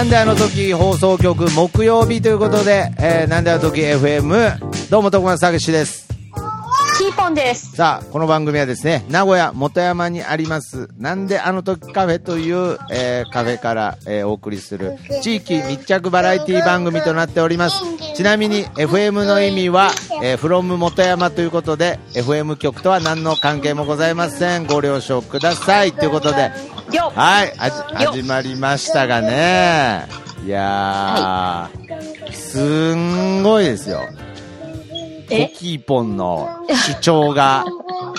[0.00, 6.08] なんであの時放送局木曜日ということで、えー、なんであの時 FM どうも徳松たけしです。
[6.98, 7.76] キーポンです。
[7.76, 17.84] さあこの番組はですね名古屋元山にありますなんであの時カフェという、えーカフェから、えーお送りする地域密着バラエティ番組となっております。
[18.14, 19.90] ちなみに FM の意味は、
[20.22, 24.66] えー、from 元山ということで FM 局とは何の関係もございません。
[24.66, 25.92] ご了承ください。
[25.92, 26.50] ということでよ
[26.98, 27.52] はい、
[27.94, 30.08] 始まりましたがね。
[30.44, 34.00] いやー、すんごいですよ。
[34.00, 37.64] コえキーポンの主張が。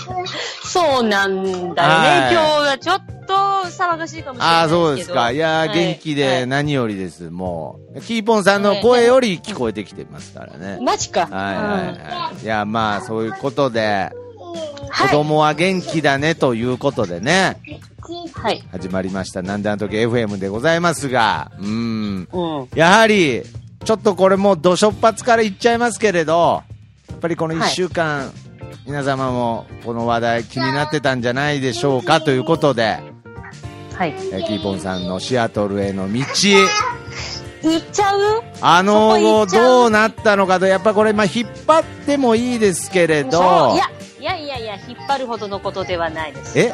[0.63, 1.75] そうなんだよね。
[1.75, 4.69] はい今日はちょっと騒がしいかもしれないあ。
[4.69, 5.31] そうですか。
[5.31, 7.29] いやー、はい元気で何よりです。
[7.29, 10.79] もう、キーポンさんの声より聞こえてきてますからね。
[10.81, 11.21] マジか。
[11.21, 12.43] はいはいはい。
[12.43, 14.21] いや、まあ、そういうことで、うん
[14.91, 17.57] 子供は元気だねということでね、
[18.41, 18.63] はい。
[18.71, 19.41] 始まりました。
[19.41, 22.27] なんであの時 FM でございますが、うーん。
[22.31, 22.67] うん。
[22.75, 23.43] やはり、
[23.83, 26.63] ちょっとこれもう土初発から言っちゃいますけれど、
[27.09, 28.31] やっぱりこの1はい週間、
[28.87, 32.99] 皆様もこの話題気になってたんじゃないでしょうかということで、
[33.95, 34.15] はい。
[34.31, 36.25] えーキーポンさんのシアトルへの道、行
[37.77, 38.43] っちゃう？
[38.61, 43.85] あのそこ行後っちゃうどうなったのかと、やっぱこれ、まあ、引っ張ってもいいですけれそうどい、や、
[44.19, 46.57] いやいやいや、引っ張るほどのことではないです。
[46.57, 46.73] え？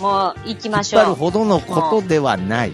[0.00, 1.02] もう、行き引っましょう。
[1.02, 2.72] 張るほどのことではない。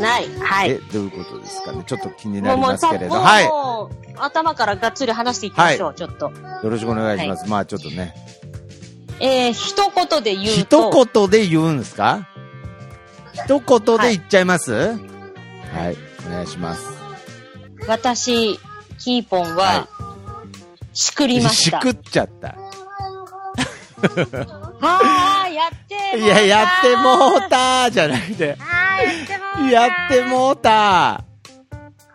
[0.00, 0.28] ない。
[0.40, 0.70] はい。
[0.70, 1.82] え、どういうことですかね？
[1.86, 3.14] ちょっと気になりますけれど。
[3.14, 3.44] はい。
[3.44, 6.30] よもう頭からがっつり話していきましょう、ちょっと。
[6.62, 7.48] ろしくお願いします。
[7.48, 8.14] まあ、ちょっとね。
[9.20, 10.90] えー、一言で言う一と。
[10.90, 12.28] 言で言うんですか？
[13.32, 14.72] 一言で言っちゃいます？
[14.72, 16.84] はい、お願いします。
[17.86, 18.58] 私、
[18.98, 19.88] キーポンはは、
[20.92, 21.64] しくりまし。
[21.64, 22.56] したくっちゃった。
[23.98, 31.24] はー、やってもうたいや、やってもうたーじゃなくて、はー、やってもうた。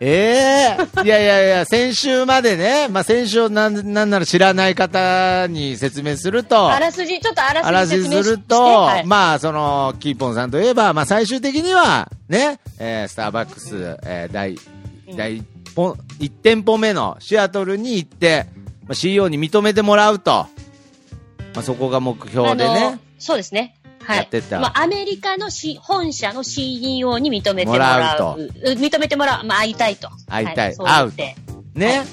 [0.05, 9.05] ええいやいやいや、先週までね、まあ、先週なん、なんなら知らない方に説明すると、あらすじ、ちょっとあらすじすると、はい。
[9.05, 14.57] まあ、その、キーポンさんといえば、まあ、最終的には、ね、えースターバックス、えー第、
[15.15, 15.45] 第一
[15.75, 18.47] 本一店舗目のシアトルに行って、
[18.85, 20.47] まあ、CEO に認めてもらうと。
[21.53, 22.99] まあ、そこが目標でね。
[23.23, 23.75] そうですね。
[24.03, 24.17] はい。
[24.17, 27.99] やってたまあ、アメリカのし本社の CEO に認めてももらう。
[27.99, 29.45] らうとう認めてもらう。
[29.45, 30.09] まあ、会いたいと。
[30.27, 31.35] 会いたいはそう言って
[31.73, 32.03] ね。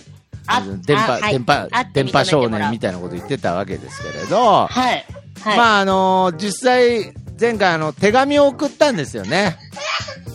[0.46, 5.04] あ電波、あはい電波会っ、て電波少年みたいなこと言ってたわけですけれど、はい。
[5.42, 5.56] はい。
[5.56, 9.56] まあ、あの実際、前回あの、手紙を送ったんですよね。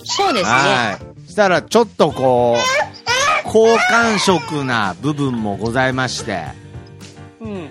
[0.03, 0.51] そうですね。
[0.51, 1.29] はい。
[1.31, 2.57] したら、ちょっとこ
[3.45, 6.43] う、好感触な部分もございまして、
[7.39, 7.69] うん。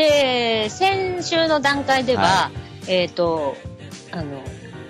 [0.00, 2.50] で、先週の段階では、は
[2.88, 3.54] えっ、と、
[4.12, 4.42] あの、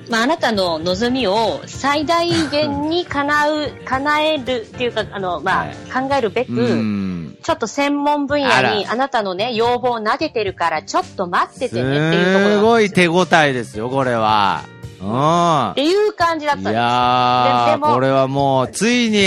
[0.09, 7.39] まあ、あなたの望みを最大限に叶う、叶えるっていうか、あの、まあ、考えるべく、うん。
[7.43, 12.63] ちょっと専門分野にああなたのね、要望を投げてるから、ちょっと待っててねっていうとこすろ。
[12.63, 14.63] ごい手応えですよ、これは。
[15.01, 15.71] うん。
[15.71, 16.75] っていう感じだったんいです。
[16.75, 19.27] やー、でこれはもう、ついに、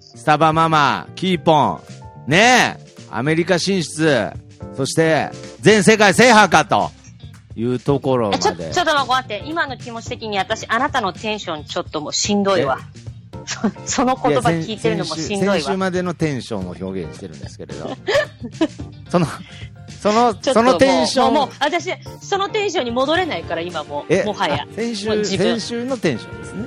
[0.00, 1.80] スタバママ、キーポン、
[2.26, 4.32] ねえ、アメリカ進出、
[4.76, 6.90] そして、全世界制覇かと
[7.56, 8.70] いうところえちょ、まで。
[8.70, 12.78] ちょっと待って、今の気持ち的に私、あなたのテンションちょっともうしんどいわ。
[13.46, 15.54] そその言葉聞いてるのもしんどいわ。
[15.54, 17.96] 先週までのテンションを表現してるんですけれど。
[19.08, 19.26] その、
[20.02, 21.34] その、そのテンション。
[21.34, 24.74] もう、私、そのテンションに戻れないから、今ももはやあ。
[24.74, 26.66] 先週、先週のテンションですね。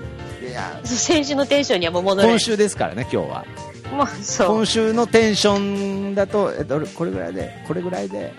[0.49, 2.35] いや、先週のテンションにはもう戻れない。
[2.35, 3.45] 今週ですからね、今日は。
[3.91, 4.65] もう、そう今。
[4.65, 8.33] 週のテンションだと、えっと、これぐらいで、これぐらいで。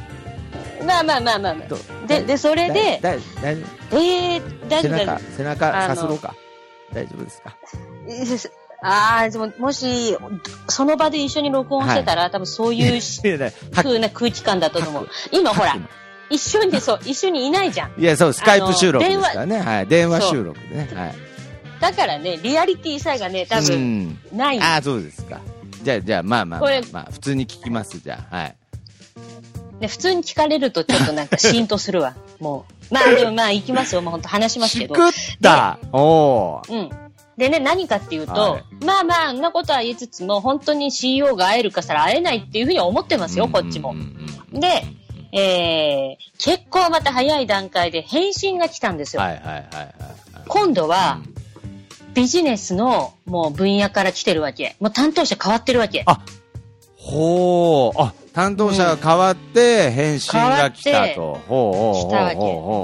[0.86, 2.06] まあまあまあまあまとあ。
[2.06, 3.24] で、で、それで、大丈
[3.92, 6.34] えー、夫背中大丈夫背中あのさすろうか。
[6.92, 7.56] 大丈夫ですか？
[8.06, 8.50] 夫。
[8.82, 10.16] ああ、でも、もし、
[10.68, 13.00] その場で一緒に録音してたら、多分そういう
[13.72, 15.08] 風な空気感だったと思う。
[15.32, 15.76] 今ほら、
[16.30, 18.00] 一緒に、そう、一緒にいないじゃん。
[18.00, 19.60] いや、そう、スカイプ収録ですからね。
[19.60, 19.86] はい。
[19.86, 20.88] 電話収録でね。
[20.94, 21.14] はい。
[21.80, 24.18] だからね、リアリティさえがね、多う分、ん。
[24.32, 24.60] ない。
[24.60, 25.40] ああ、そうですか。
[25.82, 28.36] じゃあ、じゃあ、まあまあまあこれ、まあ、普通に聞きます、じゃあ。
[28.36, 28.56] はい。
[29.80, 32.14] ね、普通に聞かれるとちょっとなんかシーンとするわ。
[32.38, 32.94] もう。
[32.94, 34.02] まあでもまあ行きますよ。
[34.02, 34.94] もう本当話しますけど。
[34.94, 36.72] しくったおー。
[36.72, 36.90] うん。
[37.38, 43.96] でね、何かっていうと、はいまあまあ、あんなことは言いつつも、本当に CEO が会えるかしたら会えないっていうふうには思ってますよ、こっちもうん。
[43.96, 44.84] うんうんで、
[45.32, 49.22] えー、結構また早い段階で返信が来たんですよ。
[49.22, 49.94] はいはいはいはいはい。
[50.48, 51.20] 今度は、
[52.14, 54.76] ビジネスのもう分野から来てるわけ。
[54.80, 56.02] もう担当者変わってるわけ。
[56.06, 56.20] あ
[56.96, 61.34] ほう、あ、担当者が変わって、返信が来たと。
[61.34, 62.30] ほうほうほうほう来たわ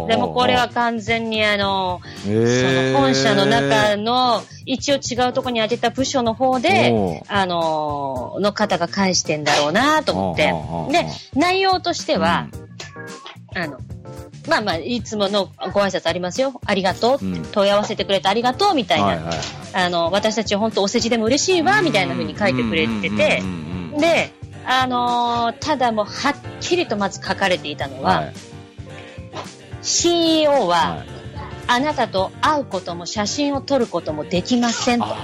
[0.08, 0.14] け。
[0.14, 10.52] でもこれは完全にあの、その本社の中の一応違うところに当てた部署の方であの、の方が返してんだろうなと思って。
[10.92, 12.48] で、内容としては、
[13.56, 13.78] あの、
[14.48, 16.60] まあまあ、いつものご挨拶ありますよ。
[16.64, 17.24] ありがとう。
[17.24, 19.06] うん問い合わせてくれてありがとうみたいな。
[19.06, 19.36] はいはい
[19.72, 23.42] あの、私たち本当お世辞でも嬉しいわ、みたいな風に書いてくれてて
[23.98, 24.30] で、
[24.66, 28.32] あのーただもうはっきりとまず書かれていたのは、はい
[29.82, 31.16] CEO は、はい
[31.68, 35.06] あなたと会うことも写真を撮ることもできませんと。
[35.06, 35.14] も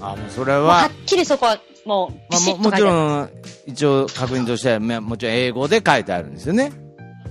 [0.00, 2.80] あもうそれうははっ、きりそこはもうまあ、ももち。
[2.80, 3.30] ろん、
[3.66, 6.72] 一応確認としては、まあもちろん英語で書いてあるんですよね。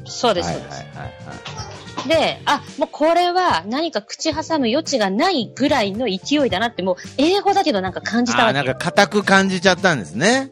[0.05, 2.07] そうです、はいそうです。
[2.07, 8.53] で、あ、もうこれは何か口挟む余地がないぐらいの勢いだなって、もう英語だけどなんか感じたわけ。
[8.53, 10.51] なんか硬く感じちゃったんですね。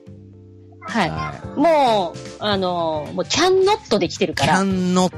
[0.82, 1.10] はい。
[1.10, 4.36] はもう、あのーもう can not で来てるい。
[4.36, 4.62] から。
[4.62, 5.12] can not.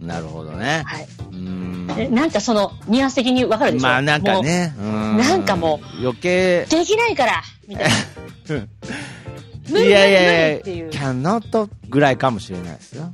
[0.00, 0.82] なるほどね。
[0.86, 1.06] はい。
[1.30, 1.86] うーん。
[1.88, 3.86] でなんかその、ニュアンス的にわかるでしょ？
[3.88, 4.74] まあなんかね。
[4.78, 6.00] うーんなんかもう。
[6.00, 6.66] 余計。
[6.70, 7.92] できないからみたいな。
[9.80, 10.90] いやいやいや、っていう。
[10.90, 13.12] cannot ぐらいかもしれないですよ。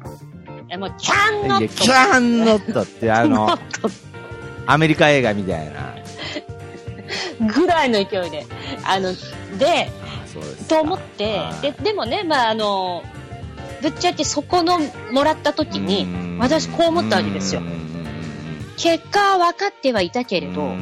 [0.68, 2.58] いやもう、can いや not。
[2.58, 3.58] cannot ってあの、
[4.66, 5.94] アメリカ映画みたいな。
[7.54, 8.46] ぐらいの勢いで。
[8.84, 9.12] あの、
[9.58, 9.90] で。
[10.68, 13.02] と思ってはい、で、でもね、まああの、
[13.80, 14.78] ぶっちゃけそこの
[15.10, 17.62] もらった時に、私こう思ったわけですよ。
[18.76, 20.72] 結果は分かってはいたけれど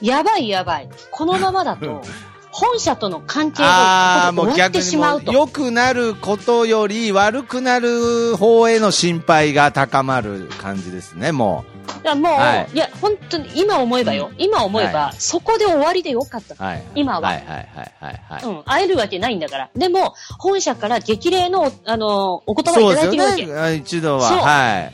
[0.00, 0.88] やばいやばい。
[1.12, 2.02] このままだと、
[2.60, 5.32] 本社との関係が終わってしまうと。
[5.32, 14.30] 良くなることより悪くなる方への心配が高まる感じですね、もだからもう、はいい、や、本当に今思えばよ。
[14.36, 16.54] 今思えば、はそこで終わりでよかった。
[16.54, 16.56] う。
[16.58, 16.82] はい。
[16.94, 17.68] 今ははいはいはい
[17.98, 18.44] はいはい。
[18.44, 19.70] うん、会えるわけないんだから。
[19.74, 23.42] でも、本社から激励の、あの、お言葉いただいてるわけ。
[23.42, 23.74] ですよね。
[23.74, 24.28] 一度は。
[24.28, 24.92] そうはい。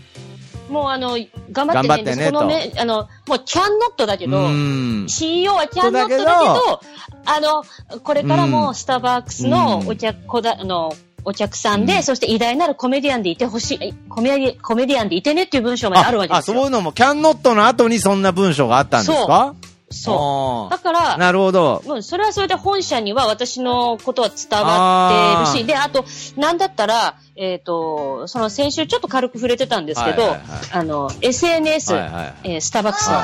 [0.69, 1.19] もうあの、
[1.53, 1.89] 頑張ってね。
[1.89, 4.49] 頑張ってねでそのね、あの、もうキャンノットだけうど。
[5.09, 6.81] CEO はキャンノットだけど、
[7.25, 10.93] あの、これからもスターバックスのお客、こだあの、
[11.25, 16.55] お客さんで、うんそして偉大なるコメディアンでいてほしい、コメディコメディアンでいてねっていう文章まであるわけあ、ですよ。
[16.57, 19.55] そういうのも、キャンノットの後にそんな文章があったんですか？
[19.97, 20.71] そう。
[20.71, 21.83] だうから、なるほど。
[21.87, 26.05] うん、それはそれで本社には私のことは伝わってるし、で、あと、
[26.37, 30.41] なんだったら、えっ、と、その先週ちょっと軽く触れてたんですけど、はいはいはい。
[30.73, 33.21] あの、SNS、はいはいえースターバックスの、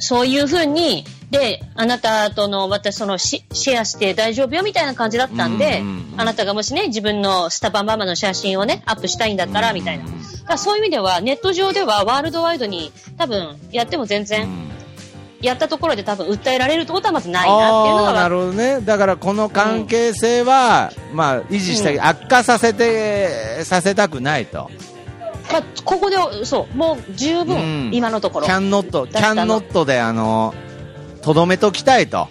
[0.00, 10.04] そういうふうに、で、あなたとの、私、そのシ、シェアして大丈夫よみたいな感じだったんで、うんうんうんあなたがもしね、自分のスタバママの写真をね、アップしたいんだったら、みたいな。
[10.48, 14.63] だそういう意味では、ネット上ではワールドワイドに、多分、やっても全然、うん
[15.44, 18.80] やったところで多分訴えられるってことはまずないなっていうのがなるほどね。
[18.80, 22.04] だからこの関係性は、まあ、維持したい、うん。
[22.04, 24.70] 悪化させて、させたくないと。
[25.52, 27.46] まあ、ここで、そう、もう十うん。
[27.46, 28.46] 分、今のところ。
[28.46, 30.54] キャンノット、キャンノットで、あの、
[31.22, 32.28] とどめときたいと。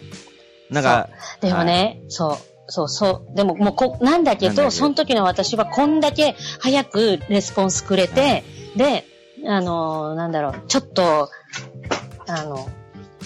[0.70, 1.10] なんか、
[1.42, 2.38] でもね、そう、
[2.68, 4.72] そう、そう、でももうこ、なんだけど、なんだけど。
[4.72, 8.44] その時の私はこんだけ早くレスポンスくれて、
[8.76, 9.06] で、
[9.46, 11.30] あのーなんだろう、ちょっと、
[12.28, 12.68] あの、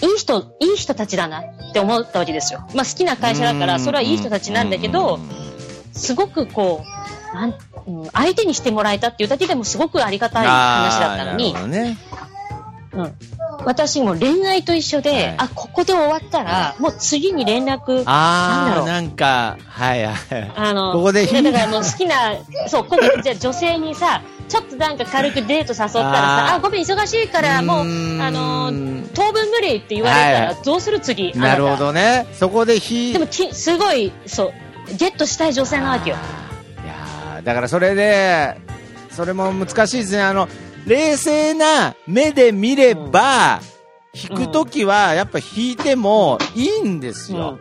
[0.02, 2.60] いい人、いい人たちだなって思ったわけですよ。
[2.74, 5.18] まあ好きな会社だから、それはいい人たちなんだけど、
[5.92, 6.82] すごくこ
[7.32, 7.54] う、なん
[7.86, 11.96] うん相手にしてもらえたっていうだけでもすごくありがたい話だったのにね。
[13.04, 13.14] うん、
[13.64, 15.34] 私も恋愛と一緒で、はい。
[15.38, 18.86] あ、ここで終わったら、もう次に連絡、なんだああ、ろう。
[18.86, 20.16] なんか、はいはい。
[20.56, 22.34] あの、ここでだからもう好きな、
[22.68, 27.84] そう、ここでじゃあ女性にさ、ちょっとなんか軽くデート誘ったらさ、あごめん、忙しいから、もう、あ
[28.30, 30.56] のー、当分無理って言われたら、はい。
[30.64, 31.76] どうする次、あなるほた。
[31.76, 32.26] どね。
[32.32, 34.52] そこでひ、でもき、すごい、そう、
[34.96, 36.16] ゲットしたい女性なわけよ。
[36.84, 38.56] いやーだからそれで、
[39.10, 40.22] それも難しいですね。
[40.22, 40.48] あの、
[40.88, 43.60] 冷静な目で見れば、
[44.14, 47.58] 弾くときはやっぱ弾いてもいいんですよ。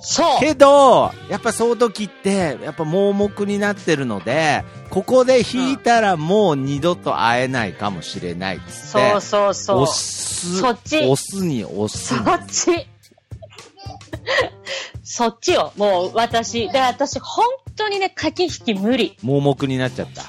[0.00, 0.40] そう。
[0.40, 8.72] けど、やっぱその時って、やっぱ盲目になってるので、ここで弾いたらもう二度と会えないかもしれないっつって。
[8.72, 9.80] そうそうそう。
[9.82, 12.88] 押す、そっち押すに押すそっち。
[15.04, 15.72] そっちよ。
[15.76, 16.68] もう私。
[16.70, 17.44] で、私、本
[17.76, 19.16] 当にね、駆け引き無理。
[19.22, 20.24] 盲目になっちゃった。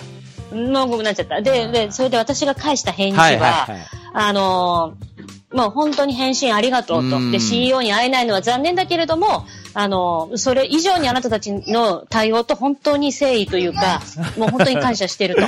[0.53, 1.41] もうごめんなっちゃった。
[1.41, 3.88] で、で、それで私が返した返事は、はいはいはい。
[4.13, 7.17] あのーもう本当に返信ありがとうと。
[7.17, 9.45] うんで、CEO に会えないのは残念だけれども、
[9.75, 14.01] あの、それ以上にあなたたちの対応と本当に誠意というか、
[14.36, 15.41] もう本当に感謝してると。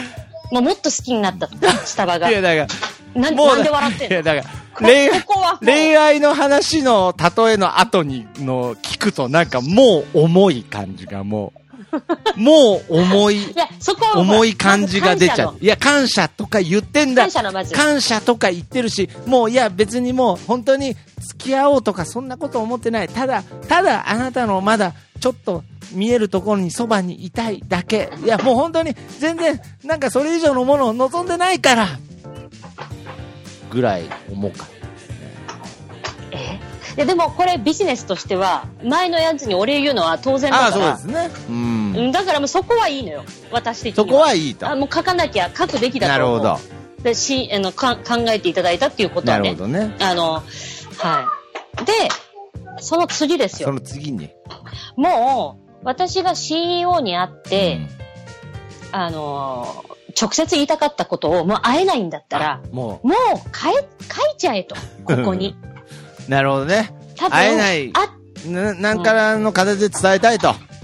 [0.52, 1.50] もうもっと好きになった、
[1.86, 2.34] スタバがい。
[2.34, 2.74] や、だか
[3.16, 4.14] ら、なんで笑ってんの？
[4.14, 11.60] いや、だから、恋愛の話の例えの後にの聞くとなんかもう重い感じがもう、
[12.36, 15.50] もう重いい、や、そこは重い感じが出ちゃ。
[15.50, 17.24] ういや、感謝とか言ってんだ。
[17.24, 23.10] 感謝のまず感謝とか言ってるし、もういや別にもう本当に付き合おうとかそんなこと思ってない。
[23.10, 28.12] ただ、ただあなたのまだちょっと見えるところにそばにいたいだけ。
[28.24, 31.88] いやもう本当に全然なんかそれ以上のものを望んでないから。
[33.72, 34.66] ぐらい思うか。
[36.32, 36.60] え？
[36.96, 40.98] いやでもこれビジネスとしては、前のやつにお礼言うのは当然だああ、から。
[40.98, 41.30] そうですね。
[41.50, 41.75] うん。
[41.96, 43.24] うんだからもうそこはいいのよ。
[43.52, 44.08] 私的には。
[44.08, 44.70] そこはいいと。
[44.70, 46.08] あもう書かなきゃ書くべきだ。
[46.08, 46.58] なるほど。
[47.04, 49.44] でしあのか考えていただいたっていうことはね。
[49.44, 49.96] なるほどね。
[50.00, 50.42] あの、は
[51.82, 51.86] い。
[51.86, 51.94] で、
[52.80, 53.70] その次ですよ。
[53.70, 54.30] その次に。
[54.96, 57.80] もう、私が CEO に会って、
[58.92, 59.86] あの、
[60.20, 63.16] 直接言いたかったことをもう会えないんだったら、ももう
[63.56, 63.80] 書い書
[64.34, 64.76] いちゃえと。
[65.04, 65.56] ここに。
[66.28, 66.92] う、 なるほどね。
[67.30, 70.50] 会えないあな、なんからの形で伝えたいと。
[70.50, 70.75] うん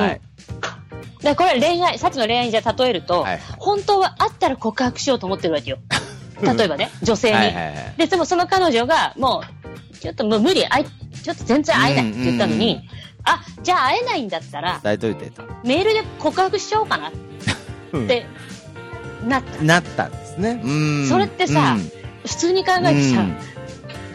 [0.00, 0.20] はい。
[1.22, 5.78] でこれ恋愛、さっきの恋愛にじゃあ例えると、はい本当は会ったら告白しようと思ってるわけよ。
[6.42, 7.34] 例えばね、女性に。
[7.34, 7.94] はいはいはい。
[7.96, 9.42] で、でもその彼女が、も
[9.92, 15.42] う、ちょっともう無理、あい、ちょっと全然会えないって言ったのに、うんうんあ、じゃあ会えないんだったら、伝えといてと。
[15.64, 17.12] メールで告白しちゃおうかなっ
[17.92, 18.24] うんて、
[19.26, 19.64] なった。
[19.64, 20.60] なったんですね。
[20.62, 21.08] うん。
[21.08, 21.76] それってさ
[22.24, 23.24] 普通に考えてさ、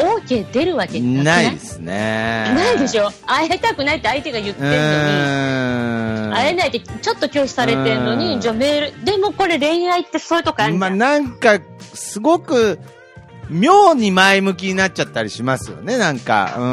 [0.01, 2.51] OK 出るわけうんないですね。
[2.55, 3.12] ないでしょ？
[3.25, 6.34] 会いたくないって相手が言ってうんのに。
[6.34, 10.89] 会えないってちょっと拒否されてんのうんに、じゃあメール、でもこれ恋愛ってそういうとこあるじまあ。
[10.89, 11.60] なんか、
[11.93, 12.79] すごく、
[13.50, 16.55] 妙に前向きになっちゃったりしますよね、なんか。
[16.58, 16.63] うん。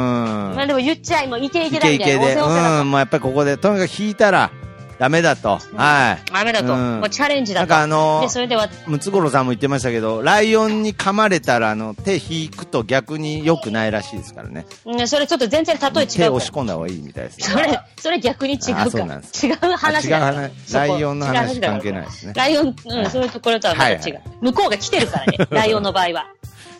[0.55, 2.05] まあでも言っちゃい、もうイケイイケだみたいな。
[2.05, 2.35] ケイケで。
[2.39, 4.49] うん、もうやっぱりここで、とにかく引いたら、
[4.99, 5.59] ダメだと。
[5.75, 6.31] はい。
[6.31, 6.73] ダメだと。
[6.73, 7.67] うんもうチャレンジだと。
[7.67, 14.65] なんかあので、それでは、ムツゴロウさんも言ってましたけど、ライオンに噛まれたら、あの、手引くと逆に良くないらしいですからね。
[14.85, 16.33] うんそれちょっと全然例え違手うから。
[16.33, 17.45] 押し込んだ方がいいみたいですね。
[17.47, 18.91] それ、それ逆に違うあから。
[18.91, 20.73] そうなんです違う話違う話。
[20.73, 22.33] ライオンの話関係ないですね。
[22.35, 24.21] ライオン、うん、そういうところとはまた違う。
[24.41, 26.27] 向こうが来てるからね、 ライオンの場合は。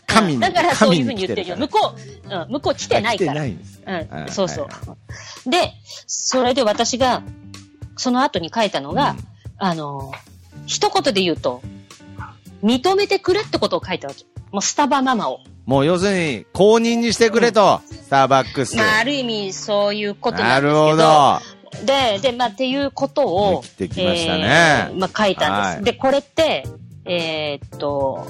[0.08, 1.56] 神にうんだからそういうふうに言ってるよ。
[1.56, 3.32] 向こう、うん、向こう来てないから。
[3.32, 4.98] 来てないんですうん、はいそうそうは。
[5.46, 5.74] で、
[6.08, 7.22] それで私が、
[8.00, 9.18] その後に書いたのが、うん
[9.62, 10.14] あの、
[10.66, 11.62] 一言で言うと、
[12.64, 14.24] 認めてくれってことを書いたわけ。
[14.52, 15.42] もうスタバママを。
[15.66, 18.78] もう要するに、公認にしてくれと、スターバックス。
[18.78, 20.88] まあ、ある意味そういうことななんるですけど。
[20.88, 21.86] ほど。
[21.86, 25.76] で、で、まあ、っていうことを、生きましたねえーまあ、書いたんです。
[25.76, 26.66] はいで、これって、
[27.06, 28.26] えーっと、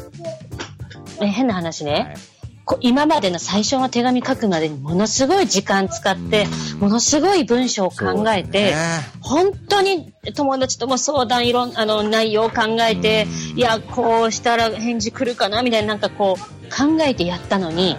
[1.21, 2.38] え変な話ね、はい
[2.81, 8.75] 今までの最初の手紙書くまでにものすごい時間使ってう、んものすごい文章を考えて、ね
[9.21, 17.95] 本当に友達とも相談いろん、あの、内容を考えてう、んいや、こうしたら返事来るかなみたいななんかこう、考えてやったのに、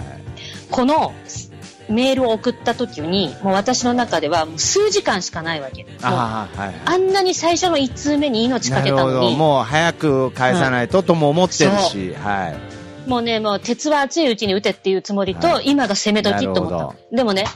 [0.70, 1.12] この
[1.88, 5.86] メールを送った時に、もう私の中では数時間しかないわけ。
[6.02, 6.74] ああ、はい。
[6.84, 8.82] あんなに最初の1通目に命か。
[8.82, 12.69] けたのに、ももう早く返さないととも思ってるし、はい。
[13.18, 17.16] うね、もう鉄は熱いうちに打てっていうつもりと、はい今が攻め時と思った。
[17.16, 17.46] でもね、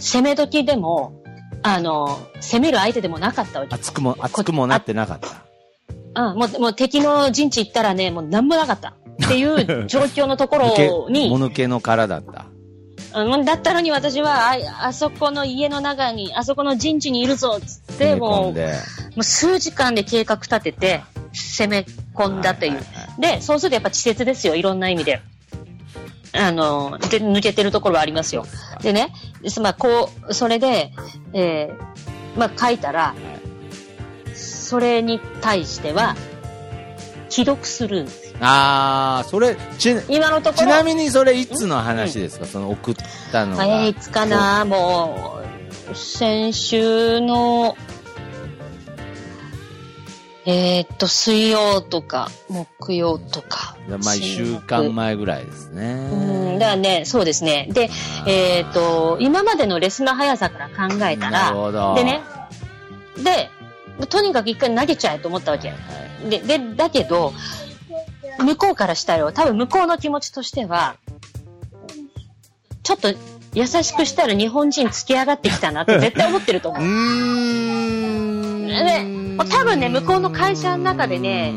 [0.00, 1.22] 攻め時でも、
[1.62, 3.74] あの、攻める相手でもなかったわけ。
[3.74, 6.30] 熱くも、熱くもなってなかった。
[6.30, 8.94] うん、もう、もう敵の陣地行ったらね、もう何もなかった。
[9.24, 12.46] っていう状況のところに、 もぬけの殻だった。
[13.14, 18.74] うんだったのに私は、あ、あそこの家の中に、あそこの陣地にいるぞっつって、もう、んで。
[19.16, 21.02] もう数時間で計画立てて、
[21.32, 22.72] 攻め込んだという。
[22.72, 25.20] はいはいはで、そうするとやっぱ稚拙ですよ、いろんな意味で。
[26.32, 28.46] あの、で、抜けてるところはありますよ。
[28.82, 29.12] でね、
[29.42, 30.92] ですまあ、こう、それで、
[31.32, 33.14] えーまあ、書いたら、
[34.34, 36.16] それに対しては、
[37.28, 38.29] 既読スルー。
[38.42, 42.94] ああ、それ、ち、今のところ、ちなみにそれいつの話ですか、その送っ
[43.30, 43.66] たのが。
[43.66, 44.64] えーいつかな？
[44.64, 45.40] も
[45.92, 47.76] う、先週の、
[50.46, 53.76] えーっと、水曜とか、木曜とか。
[53.88, 56.08] まあ、一週間前ぐらいですね。
[56.10, 57.68] うん、だからね、そうですね。
[57.70, 57.90] で、
[58.26, 61.94] えーっと、今までのレスの速さから考えたら、ど。
[61.94, 62.22] でね、
[63.22, 63.50] で、
[64.06, 65.76] とにかく一回投げちゃえと思ったわけはい。
[65.76, 67.32] はいで、で、だけど、
[68.38, 70.96] 向こうからしたら、多分向こうの気持ちとしては、
[72.82, 73.12] ちょっと
[73.54, 76.86] 優しくしたら日本人突き上がってきたなって絶対思ってると思うう。
[76.86, 78.66] ーん。
[78.68, 81.52] でもう多分ね向こうの会社の中でね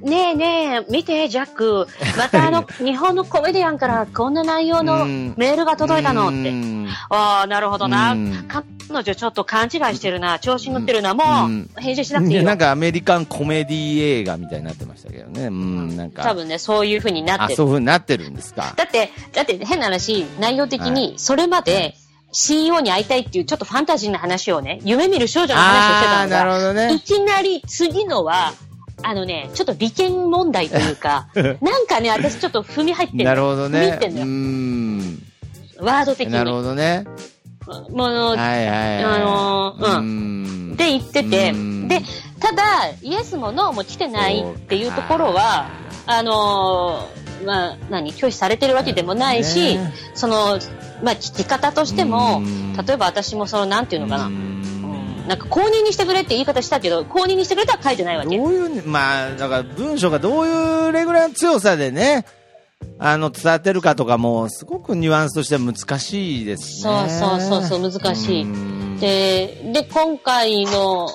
[0.00, 1.88] ねえねえ、見て、ジャック。
[2.16, 6.50] またあの、日本のコメディアンからこんな内容のうんメールが届いたのって。
[6.50, 8.46] うんああ、なるほどなうん。
[8.48, 10.38] 彼女ちょっと勘違いしてるな。
[10.38, 11.14] 調子に乗ってるな。
[11.14, 12.58] もうんう、編集しなくていいよなん。
[12.58, 15.46] かアメリカンコメディ映画みたいになってましたけどね。
[15.46, 16.22] うん、なんか。
[16.22, 17.56] 多分ね、そういう風になっあ、てる。
[17.56, 18.72] そういう風になってるんですか。
[18.76, 21.96] だって、だって変な話、内容的に、それまで
[22.32, 27.00] CEO に会いたいっていうちょっとファンタジーな話をね、夢見る少女の話をしてたのなるほが、どねい。
[27.00, 28.52] きなり次のは、
[29.02, 31.28] あのね、ちょっと利権問題というか、
[31.60, 33.98] なんかね、私ちょっと踏み入ってるなるほど踏み入ねっ。
[33.98, 34.26] てんうのよ。
[34.26, 35.22] ん。
[35.80, 36.32] ワード的に。
[36.32, 37.04] なるほどね。
[37.90, 39.04] もの、はいはいはい。
[39.04, 42.02] あのーうんで言っててうん、で、
[42.38, 42.62] ただ、
[43.02, 45.66] イエスもノーも来てないっていうところは、
[46.06, 50.58] あのーまあ、何、拒否されてるわけでもないし、ねその、
[51.02, 54.30] まあ、聞き方としてもうん、例えば私もその、なんていうのかな、
[55.28, 58.36] なんか公認にしてくれって言い方したけど、公認にしてくれとは書いてないわどうけ。
[58.38, 62.24] いう、まあ、だから文章がどういうレグラーの強さでね、
[62.98, 67.10] あの、伝わってるかとかも、すごくニュアンスとしては難しいですそうね。
[67.10, 68.42] そうそうそう、難しい。
[68.42, 68.98] うん。
[68.98, 71.08] で、で、今回の、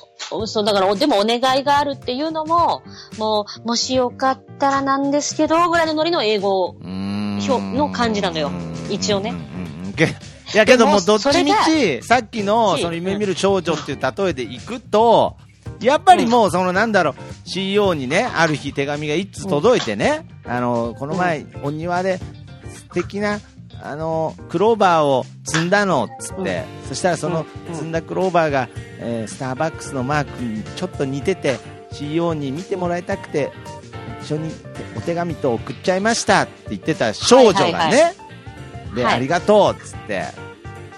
[0.45, 2.83] そう、だから、おでもお願いがあるっていうのも、
[3.17, 8.51] もう、もしよかったらなんですけど、ぐらいのノリの英語の感じなのよ。
[8.89, 9.31] 一応ね。
[9.31, 9.85] うん。
[9.87, 9.93] うん。
[9.93, 10.15] け
[10.53, 15.37] いやけども、どっちみち、さっきの、しその夢見る少女っていう例えでいくと、
[15.81, 17.15] やっぱりもう、そのなんだろう、
[17.49, 22.19] CEO にね、ある日手紙が一通届いてね、あの、この前、お庭で
[22.69, 23.39] 素敵な、
[23.81, 27.75] あの、クローバーを積んだの、つって、そしたらそのうん。
[27.75, 27.91] 積ん。
[27.91, 28.69] だクローバーが、
[28.99, 31.59] えースターバックスのマークにちょっと似てて、
[31.91, 33.51] CEO に見てもらいたくて、
[34.21, 34.51] 一緒に
[34.95, 38.13] お手紙と送っちゃいましたって言ってた少女がね、
[38.95, 39.13] で、はい。
[39.15, 40.42] ありがとうっつって、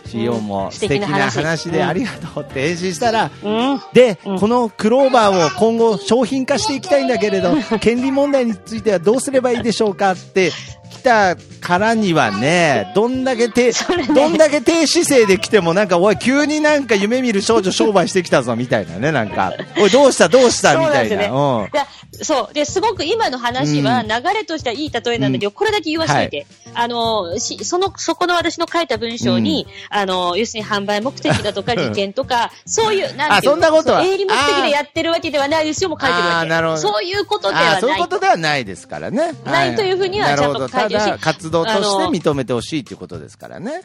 [0.05, 3.81] CEO もうん素敵な話話でうんありがとうって返信したら、うん。
[3.93, 10.51] で、うんこのクローバーを今後商品化していきたいんだけれど、 権利問題についてはどうすればいいでしょうかって
[10.95, 13.73] 来たからにはね、どんだけ低、ね。
[14.13, 21.27] どんだけ低姿勢で来てもなんか、おい、急になんか夢見る少女商売してきたぞ、みたいなね、なんか、おい、どうした、どうした、みたいな。
[21.27, 21.71] そうなん。
[21.71, 21.79] で
[22.23, 22.53] そう。
[22.53, 24.07] で、すごく今の話はうん。
[24.07, 26.45] 流れとしてはいい例えなんだけど、これだけ言わしといて。
[26.73, 34.03] あの、し、その、そこの私の書いた文章に、あの、要するに販売目的だとか、利権とか、 そういう、なんていうのあそんなことは。
[34.03, 36.35] 営利目的でやってるわけではないですよも書いてるわけ。
[36.35, 36.81] あーなるほど。
[36.81, 37.81] そういうことではない。
[37.81, 39.31] そういうことではないですからね。
[39.45, 43.81] ないというふうにはちゃんと書ただ、活動として認めてほしいということですからね。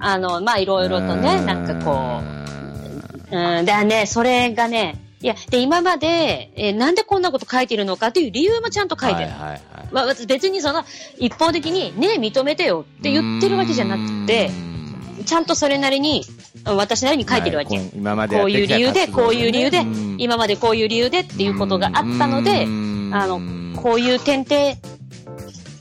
[0.00, 2.20] あの、まあ、いろいろとね、なんかこ
[3.30, 9.28] う、うん、だね、それがね、いや、で、今まで、えーなんでこんなこと書いてるのかという理由もちゃんと書いてる。
[9.28, 9.60] はいはいはい。
[9.92, 10.82] まあ、私別にその、
[11.18, 14.50] 一方的に、ね、認めてよって言ってるわけじゃなくて
[15.18, 16.24] う、んちゃんとそれなりに、
[16.64, 17.76] 私なりに書いてるわけ。
[17.76, 23.40] はい今までやこういう理由で、こういう理由でうん、今までこういう理由でっていうことがあったので、うんあの、
[23.80, 24.78] こういう点で、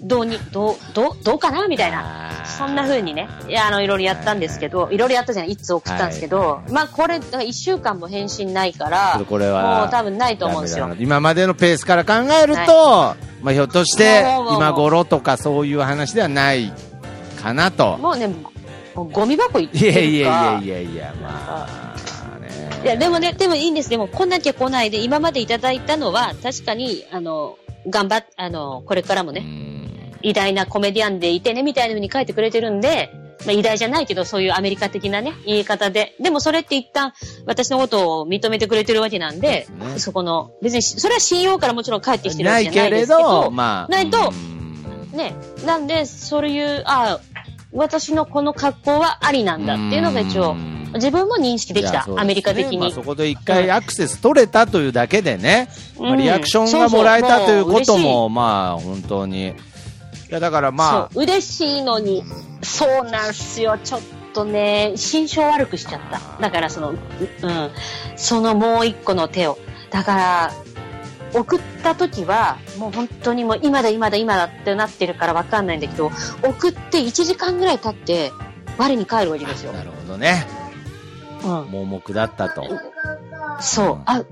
[0.02, 2.32] どうに、どう、どう、どうかなみたいな。
[2.46, 4.98] そんな風にね、いや、あの、いろいろやったんですけど、い。
[4.98, 10.90] ろいろやったじゃない、一通送ったんですけど、まあ、これ、だから一週間も返信ないから、これはもう多分ないと思うんですよ。
[11.00, 14.24] 今までのペースから考えると、まあ、ひょっとして
[14.56, 16.72] 今頃とかそういう話ではない
[17.42, 17.98] かなと。
[17.98, 18.30] もうね、
[18.96, 20.00] ゴミ箱行ってるか。
[20.00, 21.68] いやいやいやいやいや、ま
[22.36, 22.48] あね。
[22.84, 23.90] いや、でもね、でもいいんです。
[23.90, 27.58] でも、来なきゃ来ないで、今までいただいたのは、確かに、あの、
[27.90, 29.79] 頑張っ、あの、これからもね、うん
[30.21, 33.12] 偉大なコメディアンでいてね、みたいな風に書いてくれてるんで、
[33.45, 36.15] まあ、偉大じゃないけど、そういうアメリカ的なね、言い方で。
[36.19, 37.13] でもそれって一旦、
[37.45, 43.91] 私のことを認めてくれてるわけなんで、そねそこの、別に、それは信用からもちろん帰ってきてるないわけじゃなけれいですけど、ど、まあ。
[43.91, 45.34] ないとうんね、
[45.65, 47.19] なんで、そういう、あ
[47.71, 50.55] 私のこの格好はありなんだっていうのが一応、
[50.95, 52.77] 自分も認識できた、ねアメリカ的に。
[52.79, 59.53] まあそこで一回アクセス取れたというだけでね、うんまあリアクションがもらえたということも、まあ、本当に。
[60.30, 62.24] いや、だからまそう、嬉しいのに、
[62.62, 64.02] そうなんすよ、ちょっ
[64.34, 66.42] とね、心象悪くしちゃった。
[66.42, 67.72] だからその、ううん、
[68.15, 69.58] そのもう一個の手を。
[69.89, 70.54] だから、
[71.34, 76.12] 送った時は、もう本当にもう今だ今だ今だってなってるからわかんないんだけど、
[76.44, 78.32] 送って1時間ぐらい経って、
[78.78, 79.78] 我に返るわけですよあ、。
[79.78, 80.46] なるほどね。
[81.44, 81.72] うん。
[81.72, 82.63] 盲目だったと。
[83.60, 84.24] そう、あ、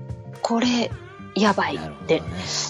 [0.42, 0.90] これ、
[1.40, 2.26] やばいって、ね。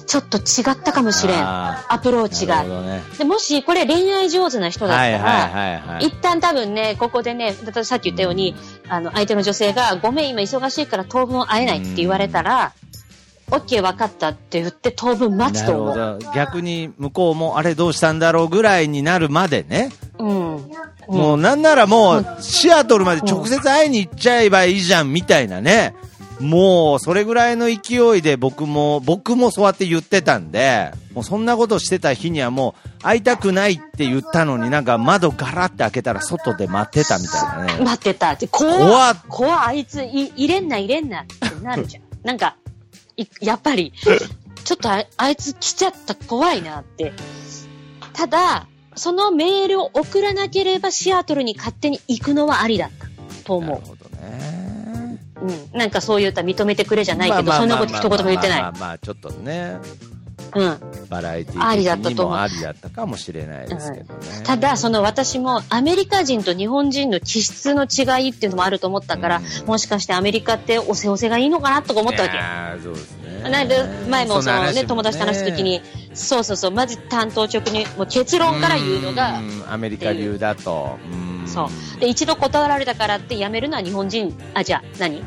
[0.07, 1.39] ちょっと違ったかもしれん。
[1.39, 3.03] あアプローチがね。
[3.19, 6.07] でもし、これ恋愛上手な人だったら、はいはいはいはい。
[6.07, 8.55] 一旦多分ね、ここでね、さっき言ったように、
[8.89, 12.73] あの、相手の女性が、ごめん、今忙しいから当分会えないって言われたら、
[13.51, 16.19] オッケー分かったって言って当分待つなと思う。
[16.35, 19.91] 逆に向こうも、あれどうしたんだろうぐらいになるまでね。
[20.19, 20.57] うん。
[20.57, 20.71] うん
[21.09, 25.95] もうなんならもう、シアトルまで直接会いに行っちゃえばいいじゃんみたいなね。
[26.41, 37.85] もう、それぐらいの勢いで僕も、僕もそうやって言ってたんで、もうそんなことしてた日にはもう、会いたくないって言ったのになんか窓ガラって開けたら外で待ってたみたいなね。
[37.85, 42.03] 待ってたって、怖怖っっ怖っあいつ、い、入れんな、入れんなってなるじゃん。
[42.25, 42.57] なんか、
[43.17, 43.93] いやっぱり、
[44.65, 47.13] ちょっとああいつ来ちゃった怖いなって。
[48.13, 53.07] ただ、そのメールを送らなければシアトルに勝手に行くのはありだった
[53.45, 54.68] と思なるほどね。
[55.43, 55.47] う。
[55.47, 55.79] うん。
[55.79, 58.63] なんかそう言ったら認めてくれじゃないけど、そんなこと一言も言ってない。
[58.63, 59.79] まあまあ、ちょっとね、
[60.55, 60.79] うん。
[61.09, 64.21] バラエティー的にもありだったかもしれないですけどね。
[64.45, 73.51] ただ、その私もアメリカ人と日本人の気質の違いっていうのもあると思ったから、うんもしかしてアメリカっておせおせがいいのかなとか思ったわけそうですね。
[73.51, 75.83] なんで、前もそのね、んな話友達と話すときに、
[76.15, 80.99] そうそうそう、まず担当直に、もう結論から言うのがう、んアメリカ流だと。
[81.13, 82.01] うんそう。
[82.01, 85.23] で、一度断られたからって辞めるのは日本人、あ、じゃあ何、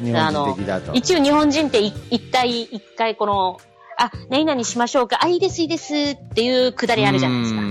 [0.00, 0.92] 日本人的だと。
[0.94, 3.60] 一応日本人ってい一体一回この、
[3.98, 5.94] あ、何々しましょうか、あ、いいですいいです。
[5.94, 7.62] っていうくだりあるじゃないですか。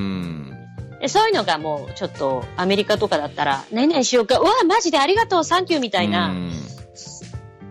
[1.07, 6.51] そういうのがもうちょっとアメリカとかだったら、何々しようか、うわ、マジでありがとう、サンキューみたいな、うん。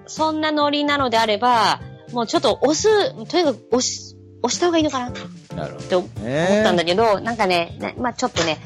[0.07, 1.81] そんなノリなのであれば、
[2.13, 2.89] もうちょっと押す、
[3.27, 5.09] とにかく押し、押した方がいいのかな。
[5.09, 5.99] ってなるほど。
[5.99, 6.11] 思っ
[6.63, 8.59] たんだけど、なんかね、ねまあちょっとね、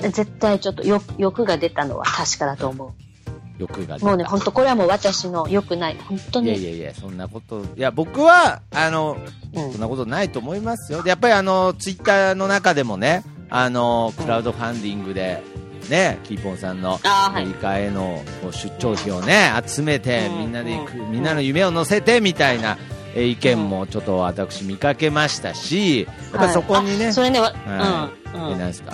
[0.00, 2.94] 絶対ちょっと欲欲が出たのは確かだと思
[3.60, 4.00] 欲が出う。
[4.00, 5.96] たもうね、本当これはもう私の良くない。
[6.08, 6.60] 本当いやに。
[6.60, 9.16] いやいや、そんなこと、いや、僕は、あの、
[9.54, 11.02] うんそんなことないと思いますよ。
[11.02, 15.42] でやっぱりあの、ツイッターの中でもね、あの、クラウドファンディングで、
[15.88, 22.78] ね、キーポンさんのあーはいアメリカへのこう出張費をね、集めて、うんみんなで行く、うんみんなの夢を乗せて、みたいな、
[23.14, 28.44] えー意見もちょっと私見かけましたし、やっぱりそこにね、あそれね、わはいうん。
[28.46, 28.92] うんえなんですか。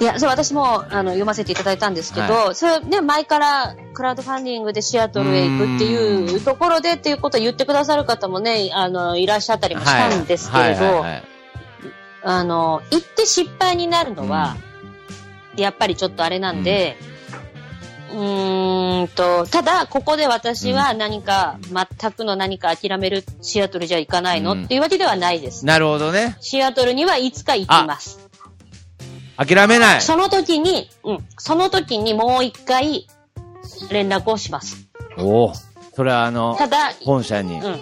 [0.00, 11.32] いや、そう、私も、あの、読ませていただいたんですけど、それね、前から、クラウドファンディングでシアトルへ行くっていうところでっていうことを言ってくださる方もね、あの、いらっしゃったりもしたんですけれど、はいはいはいはい
[12.24, 14.56] あの、行って失敗になるのは、
[15.56, 16.96] やっぱりちょっとあれなんで、
[18.12, 25.66] うーんと、ただ、ここで私は何か、全くの何か諦めるシアトルじゃ行かないの、うんっていうわけではないです。
[25.66, 26.36] なるほどね。
[26.40, 28.21] シアトルにはいつか行きます。
[29.44, 30.00] 諦めない。
[30.00, 33.06] その時に、うん、その時にもう一回
[33.90, 34.88] 連絡をします。
[35.18, 35.52] おお。
[35.94, 37.60] それはあの、ただ、本社に。
[37.60, 37.78] うん、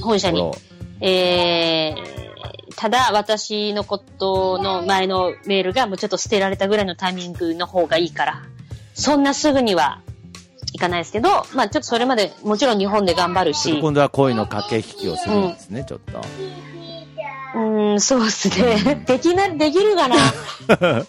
[0.00, 0.40] 本社に。
[0.40, 0.56] こ
[1.00, 8.42] えー、ただ私のことの前のメールがもうちょっと捨てられたぐらいのタイミングの方がいいから、
[8.94, 10.00] そんなすぐには
[10.72, 16.20] いかないですけど、まあちょっとそれまでもちろん日本で頑張るうし、今度は恋の駆け引きをするんですね、ちょっと。
[17.56, 19.02] うーん、そうですね。
[19.06, 20.16] できな、できるかな？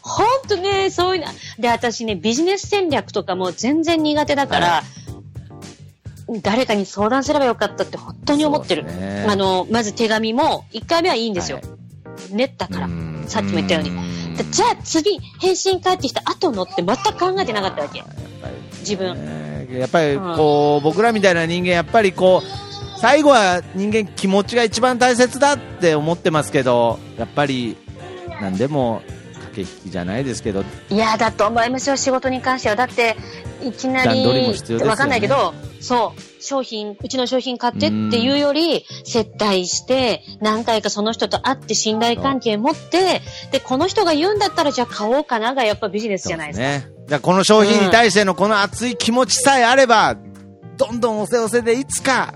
[0.01, 1.27] ほんとね、そういうの。
[1.59, 4.83] で、私ね、ビジネス戦略とかも全然苦手だから、は
[6.41, 8.85] 誰かに相談すればよかったって本当に思ってる。
[8.85, 11.57] ねあの、まず手紙も、1回目はいいんですよ。
[11.57, 11.65] はい
[12.31, 12.87] 練ったから。
[12.87, 13.89] うんさっきも言ったように。
[13.89, 18.03] んでじゃあ次、返信返ってきた後のって全く考えてなかったわけ。
[18.79, 19.67] 自分。
[19.71, 22.66] やっぱりこう、僕らみたいな人間、やっぱりこう、
[22.99, 27.77] 最後は人間気持ちが一番大切だって思ってますけど、やっぱり、
[28.41, 29.01] なんでも
[29.51, 32.75] 駆け引きじゃないですけど、いや、だと思いますよ、仕事に関しては。
[32.75, 33.15] だって、
[33.63, 46.65] いきなり、段取りも必要ですよねわかんないけど、そう、商品、うちの商品買ってっていうより、接待して、何回かその人と会って信頼関係持って、で、この人が言うんだったら、じゃあ買おうかながやっぱビジネスじゃないですか。
[46.65, 46.79] ね。
[46.79, 50.17] だからこの商品に対してのこの熱い気持ちさえあれば、
[50.77, 52.33] どんどん押せ押せでいつか、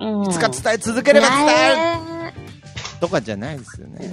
[0.00, 0.22] うん。
[0.24, 2.34] いつか伝え続ければ伝えるね
[3.00, 4.10] とかじゃないですよね。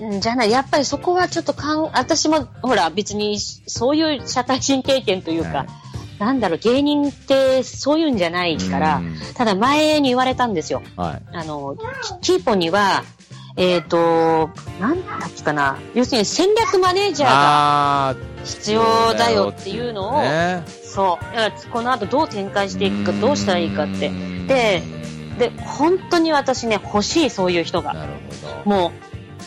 [0.00, 5.66] うんじゃない、やっぱりそこはちょっとかん、私も、ほら、別に、そういう社会人経験というか、はい
[6.18, 10.80] なんだろう、芸人ってそういうんじゃないからうん、ただ前に言われたんですよ。
[10.96, 11.22] はい。
[11.32, 11.76] あの、
[12.20, 13.02] キキーポンには、
[13.56, 15.78] えっ、と、なんだっけかな。
[15.94, 21.36] 要するに戦略マネージャーがあ必要だよっていうのを、ね、そう。
[21.36, 24.06] だからこの後どう展開していくか、どうしたらいいかって。
[24.06, 24.82] うんで、
[25.38, 27.94] で、本当に私ね、欲しい、そういう人が。
[27.94, 28.12] なる
[28.64, 28.70] ほど。
[28.70, 28.92] も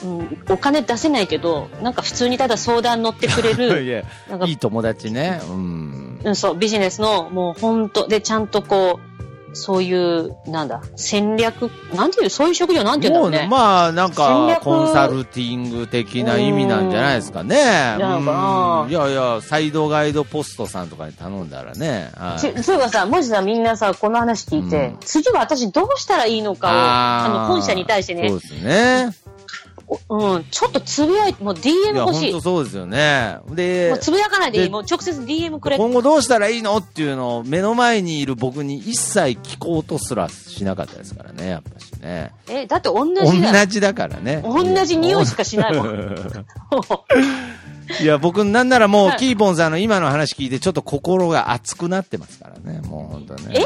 [0.04, 5.42] う、うん、お金出せないけど、なんか普通にただ相談乗ってくれいる、 やなんかいい友達ね。
[5.50, 6.20] うん。
[6.24, 9.15] うん、そう、ビジネスの、もう本当で、ちゃんとこう、
[9.56, 13.48] そういう、なんだ、戦略、なんていう、そういう職業なんていうんだろうね。
[13.50, 17.56] まあ、なん戦か、略コンサルティング的な意味なんじゃないですかね。
[17.56, 22.12] うんいやいや、サイドガイドポストさんとかに頼んだらね。
[22.16, 29.10] はいちそういえばさ、もしさ、みんなさ、この話聞いて、うん次は私どうしたらいいのかを、あの、本社に対してねそう、ですね。
[29.88, 32.32] おうん、ちょっとつぶやいて、もう DM 欲しい。
[32.32, 33.38] 本当そうですよね。
[33.52, 34.64] でもう、つぶやかないでいい。
[34.66, 35.78] でもう直接 DM くれ。
[35.78, 42.32] 今後どうしたらいいのっていうのを目の前にいる僕に一切聞こうとすらしなかったですからね、やっぱしね。
[42.50, 43.66] え、だって同同じだよ。
[43.66, 44.42] じだからね。
[44.44, 45.86] 同じ匂いしかしないもん。
[48.02, 53.66] いや、僕なんならもう、はいキーポンさんの今の話聞いて、ちょっと心が熱くなってますからね、もう本当ね。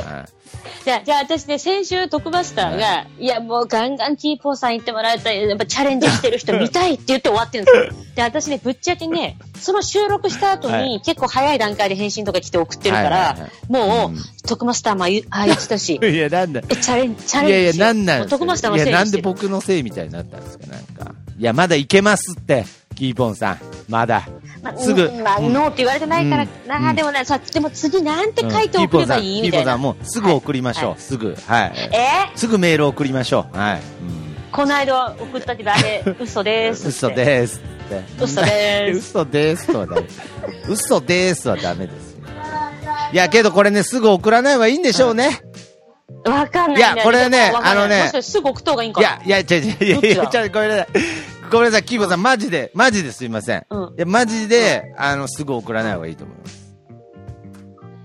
[0.86, 5.42] じゃあ、じゃあ私ね、先週特バスターが、いや、もうガンガンキーポーさん言ってもらいたい。
[5.42, 8.04] やっぱチャレンジしてる人見たいって言って終わってるんですよ。
[8.16, 15.08] で、私ね、ぶっちゃけね、その収録した後はに、結構早い段階で返信とか来て送ってるから、はいはいはいもう、うん特マスターもあ
[15.42, 16.62] あ言ってたし、 いや、なんだ。
[16.68, 17.88] え、チャレンジ、チャいやいや、レンジしよう。
[17.88, 19.22] なんなんもう特マスターのせいいや、なんで。
[19.22, 21.14] 僕のせいみたいになったんですか、なんか。
[21.38, 22.66] いや、まだいけますって、
[23.00, 23.60] キーポンさん。
[23.88, 24.28] まだ。
[24.62, 29.74] まあすぐうんまあ、うんノーって言われてないからうんな、うんでもね、さ、でも次なんて書いてうん送ればいいみたいな。
[29.76, 30.90] キーポンさん、もうすぐ送りましょう。
[30.92, 31.36] はいすぐ。
[31.48, 31.72] はい。
[31.94, 32.38] え？
[32.38, 33.58] すぐメール送りましょう。
[33.58, 33.80] はい。
[33.80, 36.88] うんこの間送ったけど、あれ、 嘘です。
[36.90, 37.62] 嘘です。
[38.20, 40.08] 嘘です嘘ですとはダメ。
[40.68, 42.20] 嘘ですはダメですよ。
[43.14, 45.42] いや、けどこれね、すぐ送らない方がいいんでしょうね。
[46.26, 46.78] わかんない。
[46.78, 49.22] いやこれねあのねすぐ送った方がいいんかな。
[49.24, 50.88] いや、いや、違う違う、いやちょごめんなさい。
[51.50, 53.66] ごめんなさい、キーボーさん、マジで、マジですいません。
[53.70, 53.80] うん。
[53.80, 56.70] いや、マジで、あの、すぐ送らない方がいいと思います。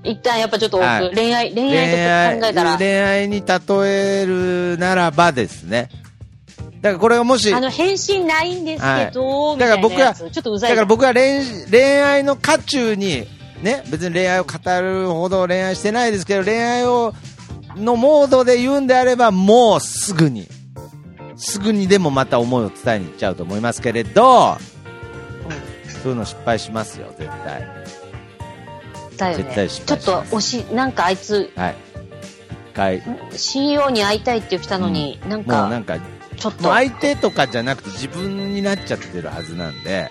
[0.02, 1.14] 一旦やっぱちょっと多く、はい。
[1.14, 3.54] 恋愛、恋愛と考えたら、恋愛に例
[3.88, 5.90] えるならばですね。
[6.80, 9.58] だからこれがもし、あの、返信ないんですけど、はい。
[9.58, 13.26] だから僕はちょっとうざいだから僕は恋恋愛の渦中に、
[13.62, 17.14] ね、別に恋愛を語るほど恋愛してないですけど、恋愛を、
[17.76, 20.46] のモードで言うんであれば、もうすぐに、
[21.36, 24.56] すぐにでもまた思いを伝えに行っちゃうと思いますけれど、
[26.02, 27.66] そういうの失敗しますよ、絶対。
[29.16, 29.68] だよ絶対ね。
[29.68, 31.74] 失ちょっと敗します推し、なんかあいつ、はい。
[32.70, 35.98] 一回、CEO に会いたいって言ってたのに、なんもうか、なんか、
[36.36, 40.10] ちょっと、相手とかじゃなくて自分になっちゃってるはずなんで、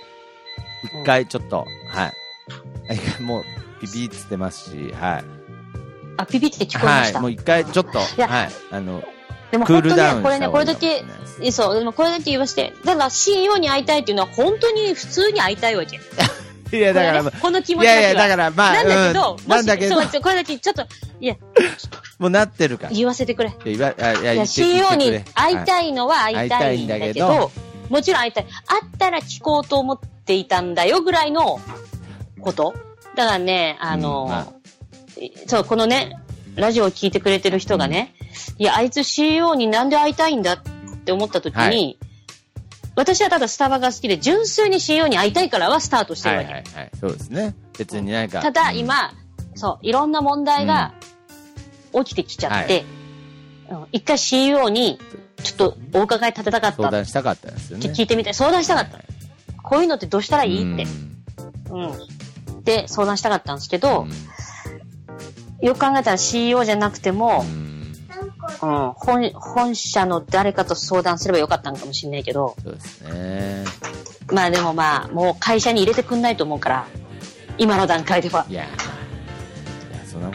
[0.83, 2.07] 一回ちょっと、は
[2.89, 2.95] い。
[2.95, 3.43] 一 回もう、
[3.81, 5.23] ピピーっつってますし、はい。
[6.17, 7.19] あ、ピピって聞こえました。
[7.19, 7.21] はい。
[7.21, 8.49] もう一回ちょっと、やはい。
[8.71, 9.03] あの、
[9.51, 15.99] でもクールダウン本当ね、これね、これだけそう、でもこれだけ言わして、だから CEO に会いたいっていうのは本当に普通に会いたいわけ。
[16.75, 17.99] いや、だから、この気持ちだけは。
[17.99, 20.87] いやいや、だから、まあ、なんだけど、うん、なんだけどこれだけちょっと、
[21.19, 21.35] いや、
[22.17, 22.91] もうなってるから。
[22.91, 23.49] い言わせてくれ。
[23.49, 25.59] や、言わ、あいや、CEO に会いい。
[25.59, 27.51] たいのは会いたいんだけど、
[27.89, 28.47] もちろん会いたい。
[28.65, 31.61] 会ったら聞こうと思っていたんだよぐらいの
[32.41, 32.73] こと。
[33.15, 34.55] だからね、あの、
[35.47, 36.17] そう、このね、
[36.55, 38.13] ラジオを聞いてくれてる人がね、
[38.57, 40.59] いや、あいつ CEO になんで会いたいんだっ
[41.05, 41.97] て思った時に、はい
[42.95, 46.53] 私はただスタバが好きで、純粋に CEO に会いたいからはスタートしてるはいわけ。
[46.53, 46.91] はいはい。
[46.99, 47.55] そうですね。
[47.75, 48.39] 別になんか。
[48.39, 49.13] ただうん、今、
[49.55, 50.93] そう、いろんな問題が
[51.91, 53.03] 起きてきちゃって、うん
[53.91, 54.99] 一回 CEO に
[55.41, 57.89] ちょっとお伺い立てたかった相談したかったですよね。
[57.89, 58.99] 聞いてみて、相談したかった。
[59.63, 60.85] こういうのってどうしたらいいって。
[61.71, 62.63] うんうん。
[62.63, 64.05] で、相談したかったんですけど、
[65.63, 67.73] よく考えたら CEO じゃなくてもう、ん
[68.61, 73.63] うん、本、本社の誰かと相談すればよかったのかもしれないけど、そうですね。
[74.31, 76.87] まあでもまあ、もう会社に入れてくんないと思うから、
[77.57, 78.45] 今の段階では。
[78.49, 78.73] いや、いや、
[80.05, 80.31] そんな、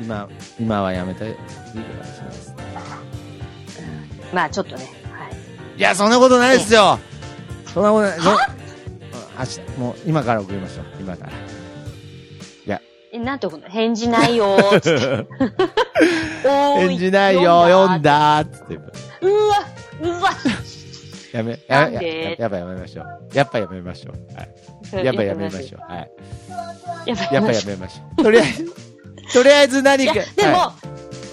[0.00, 0.28] 今、
[0.60, 2.56] 今はやめたいいいかもしれないですね。
[4.32, 5.78] まあちょっとね、はい。
[5.78, 7.00] いや、そんなことないですよ
[7.74, 8.18] そんなことない。
[9.78, 10.84] もう今から送りましょう。
[11.00, 11.45] 今から。
[13.16, 15.26] え、なんてこと返事ないよーっつって。
[16.48, 18.02] おーい返事ないよ、読ん。
[18.02, 18.74] だーっつって。
[18.74, 18.80] う
[19.48, 19.66] わ、
[20.02, 20.30] うわ。
[21.32, 22.22] やめ、やなんやで？
[22.22, 23.06] ややっぱやめましょう。
[23.32, 24.34] やっぱやめましょう。
[24.94, 25.04] はい。
[25.04, 25.92] やっぱやめましょう。
[25.92, 26.10] はい。
[27.06, 27.10] う。
[27.10, 28.22] やっぱやっぱやめましょう。
[28.22, 28.72] とりあえず、
[29.32, 30.14] とりあえず何か。
[30.14, 30.74] でも、は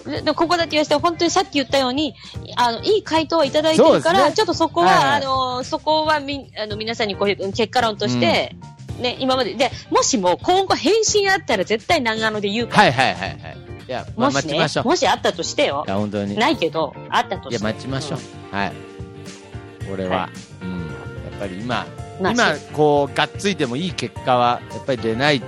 [0.05, 2.15] ででここだけ言わせて、本当にさっき言ったように、
[2.57, 8.55] あの、いい回答をいただいてるから、そうですねちょっとそこは、はいはいあの、そこはみ、あの、皆さんにこういう結果論として、
[8.99, 13.57] ね、今まで、で、もしも今後返信あったら絶対長野で言ういから、はいはいはいはい。
[13.87, 14.85] いや、まあ、もしね待ちましょう。
[14.85, 15.89] もしあったとしてよい。
[15.89, 16.35] や、本当に。
[16.35, 17.63] いないけど、あったとや、して。
[17.63, 18.55] 待ちましょう。
[18.55, 18.73] はい。
[19.89, 20.29] これは、は
[20.61, 20.79] うん。
[20.79, 21.85] やっぱり今、
[22.21, 25.41] まあ今、こう、がっついてもいい結果は、やっぱり出ない。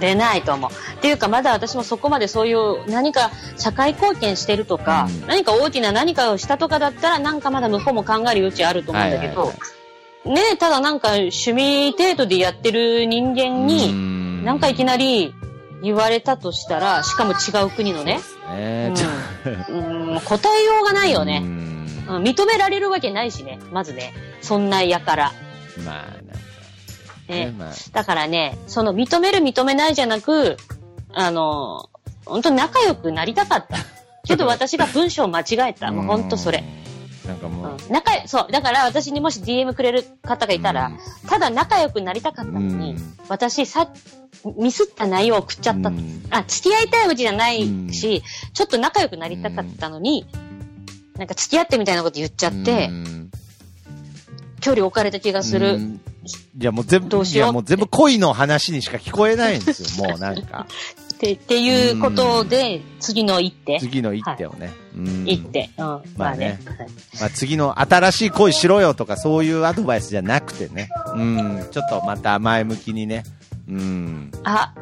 [0.00, 0.70] 出ないと思う。
[0.70, 9.83] っていうか、まだ私もそこまでそういう何か社会貢献してるとか、うん何か大きな何かをしたとかだったら、なんかまだ向こうも考える余地あると思うんだけど、はいはい
[10.26, 15.34] ねただなんか趣味程度でやってる人間に、になんかいきなり
[15.82, 18.92] 言われたとしたら、しかも違う国のね、ね。
[18.94, 19.08] ちょ
[19.74, 21.44] うん、答えようがないようね、ん。
[22.08, 24.12] うん認められるわけないしね、まずね。
[24.42, 25.32] そんなやから。
[25.84, 26.32] まあ、なんか、
[27.28, 27.46] ね。
[27.46, 30.58] ね、まあ、だからね、その認める認めないじゃなく、
[31.12, 31.88] あの、
[32.26, 33.76] 本当仲良くなりたかった。
[34.26, 35.92] けど私が文章を間違えた。
[35.92, 36.64] もう本当それ。
[37.26, 37.92] なんかもう、うん。
[37.92, 38.52] 仲良そう。
[38.52, 40.92] だから私にもし DM くれる方がいたら、
[41.28, 43.14] ただ仲良くなりたかったのに、うん。
[43.28, 43.88] 私さ、
[44.56, 45.88] ミスった内容を送っちゃった。
[45.88, 46.22] うん。
[46.30, 48.52] あ、付き合いたいわけじゃないし、うん。
[48.52, 50.26] ちょっと仲良くなりたかったのに、
[51.16, 53.30] なんか付き合ってみたいなこと言っちゃって、うん。
[54.60, 55.74] 距離置かれた気がする。
[55.74, 56.00] うん。
[56.58, 60.66] いや、もう全部、いや、もう全部恋の話にしか聞こえないんですよ、もうなんか。
[61.32, 63.80] っていうことで、次の一手。
[63.80, 64.72] 次の一手をね。
[64.96, 65.70] うん一手。
[65.78, 65.84] うん。
[65.84, 66.60] ままあね。
[67.20, 70.88] まあ、次の新しい恋しろよとかそういうアドバイスじゃなくてね。
[71.14, 71.66] うん。
[71.70, 73.24] ちょっとまた前向きにね。
[73.68, 74.30] うん。
[74.44, 74.74] あ、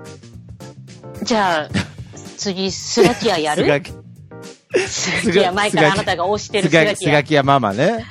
[1.23, 1.69] じゃあ、
[2.37, 3.65] 次、スガキ屋やる？
[3.65, 3.93] スガキ、
[4.89, 7.11] スガキ屋、前からあなたが推してるスガキ、スガキ屋。
[7.11, 8.05] スガキやママね。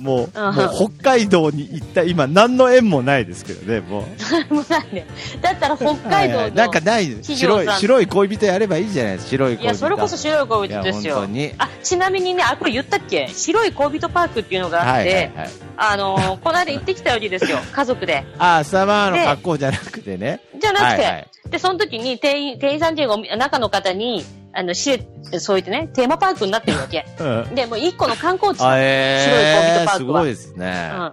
[0.00, 4.04] もう、北海道に行った、今何の縁もないですけどね、もう。
[4.54, 5.06] もうなんで
[5.40, 6.10] だったら北海道の。
[6.10, 9.64] はいはいなんかない、白い、白い恋人やればいいじゃないですか、白い恋人。
[9.64, 11.26] いや、それこそ白い恋人ですよ。
[11.58, 13.28] あ、ちなみにね、あ、これ言ったっけ？
[13.32, 15.50] 白い恋人パークっていうのがあって、はいはいはい。
[15.76, 18.24] あのー この間行ってきたわけですよ、家族で。
[18.38, 20.40] ああ、サマーので格好じゃなくてね。
[20.60, 25.00] じゃなくて、はいはいで、その時に店員、店員さんっていうか、中の方に、あの、し
[25.38, 27.06] そう言ってね、テーマパークになってるわけ。
[27.20, 27.54] うん。
[27.54, 30.20] で、もう一個の観光地え白い恋人ー、パークは。
[30.20, 30.90] すごいですね。
[30.92, 31.12] うん。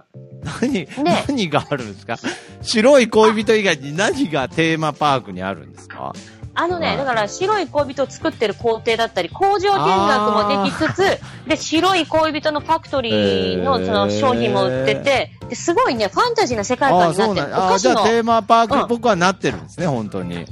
[0.60, 0.72] 何、
[1.04, 2.16] ね何があるんですか？
[2.62, 6.12] 白い恋人以外に何がテーマパークにあるんですか？
[6.60, 17.26] あのね、はいだから白い恋人を作ってる工程だったり、工場見学もできつつ、で、白い恋人のファクトリーのその商品も売ってて、ですごいね、ファンタジーな世界観になってる。
[17.26, 20.46] そうなんああ、お菓子の、じゃあテーマパークうんっぽくはなってるんですね、本当に。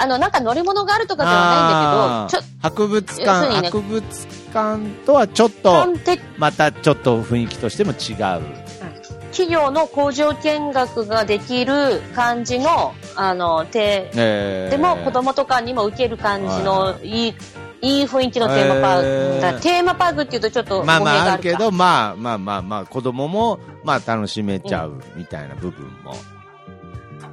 [0.00, 3.68] あの、なんか乗り物があるとかではないんだけど、ちょ博物館、にね。
[3.68, 4.02] 博物
[4.52, 5.86] 館とはちょっと、
[6.38, 8.42] またちょっと雰囲気としても違う。
[9.30, 14.70] 企業の工場見学ができる感じの、あの、て、えー。
[14.70, 17.34] でも子供とかにも受ける感じはのいい、
[17.82, 19.06] いい雰囲気のテーマパーク。
[19.06, 19.60] えー。
[19.60, 26.14] テーマパークっていうとちょっとまあまあがあるけど、まあまあまあまあ、子供も、まあ楽しめちゃうみたいな部分も。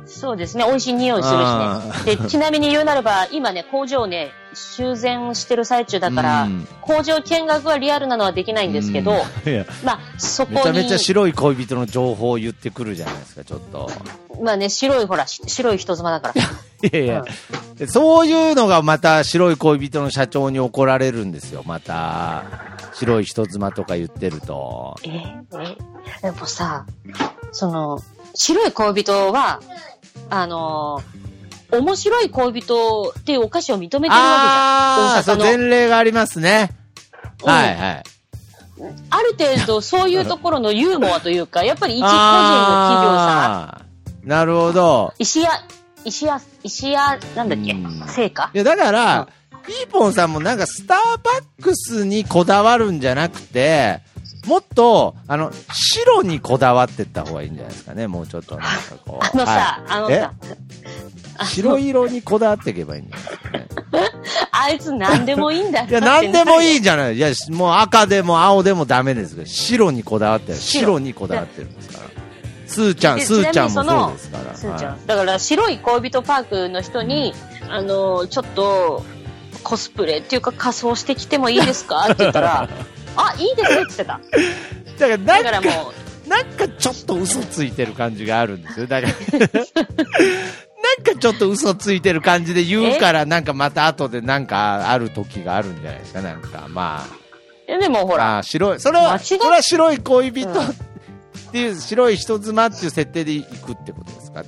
[0.07, 0.65] そうですね。
[0.65, 2.15] 美味しい匂いするあしね。
[2.15, 9.11] で、ちなみに言うならば、今ね、工場ね、修繕してる最中だから、うん工場見学はリアルなのはできないんですけど、
[9.83, 13.91] まあ、そこに、めちゃめちゃ白い恋人の情報を言ってくるじゃないですか、ちょっと。
[14.41, 16.41] まあね、白い、ほら、し白い人妻だから。
[16.89, 17.25] いやいや、
[17.75, 22.43] でそういうのがまた白い恋人の社長に怒られるんですよ、また。
[22.93, 24.95] 白い人妻とか言ってると。
[25.03, 25.09] え
[26.21, 26.85] えでもさ、
[27.51, 27.99] その、
[28.33, 29.59] 白い恋人は、
[30.29, 31.01] あの
[31.71, 34.15] 面白い恋人っていうお菓子を認めてるわけじゃん。
[34.15, 35.37] ああ、そう。
[35.37, 36.71] 前例がありますね。
[37.43, 38.03] うんはいはい。
[39.09, 43.81] ある程度、そういうところのユーモアというか、やっぱり一個人の企業さ
[44.23, 45.13] なるほど。
[45.19, 45.49] 石屋、
[46.05, 47.73] 石屋、石屋、なんだっけ？
[47.73, 49.27] うん成果いや、だから、
[49.65, 54.01] ピーポンさんもなんかスターバックスにこだわるんじゃなくて、
[54.47, 58.71] もっと、あの、白にこだわってった方がいいんじゃないですかね、もうちょっとなんか
[59.05, 59.25] こう。
[59.25, 60.57] あのさ、はいあのさ、え？
[61.45, 63.67] 白色にこだわっていけばいいんじゃないですかね。
[64.51, 66.77] あいつ何でもいいんだいや、なんでもいい。
[66.77, 67.15] いじゃない。
[67.15, 70.57] いや、もう赤でも青でもダメですけど、白にこだわってる。
[70.57, 72.09] 白白にこだわってるんですから。
[72.67, 74.53] スーちゃん、でスーちゃんもそうですから。
[74.53, 75.05] ーちゃん。
[75.05, 77.33] だから、白い恋人パークの人に、
[77.69, 79.03] あの、ちょっと、
[79.63, 82.05] コスプレっていうか仮装してきてもいいですか？
[82.05, 82.69] って言ったら、
[83.17, 84.19] あ、いいですって言ってた。
[84.19, 85.91] だから、だなんか、からも
[86.25, 88.87] う、なんかちょっと嘘ついてる感じがあるんですよ。
[88.87, 89.49] だから、なん
[91.03, 96.21] かちょっと嘘ついてる感じで言うから、 なんかまた後でなんかある時があるんじゃないですか。
[96.21, 97.05] なんか、ま
[97.67, 98.17] えでもほあ。
[98.17, 100.73] ら、あー白い、それは、それは白い恋人うんっ
[101.51, 104.43] ていう、白い人妻っていう設定で行くってことですか？